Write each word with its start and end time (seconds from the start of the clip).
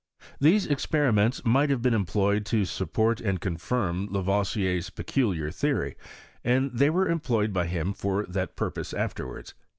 These 0.39 0.65
experiments 0.65 1.45
might 1.45 1.69
have 1.69 1.83
been 1.83 1.93
employed 1.93 2.43
to 2.47 2.65
support 2.65 3.21
and 3.21 3.39
confirm 3.39 4.07
Lavoisier's 4.09 4.89
peculiar 4.89 5.51
theory, 5.51 5.95
and 6.43 6.71
they 6.73 6.89
were 6.89 7.07
employed 7.07 7.53
by 7.53 7.67
him 7.67 7.93
for 7.93 8.25
that 8.25 8.55
purpose 8.55 8.95
afterwards. 8.95 9.53